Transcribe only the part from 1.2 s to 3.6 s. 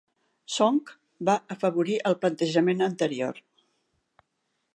va afavorir el plantejament anterior.